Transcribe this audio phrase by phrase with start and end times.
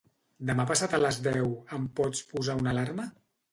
[0.49, 3.09] Demà passat a les deu em pots posar una alarma?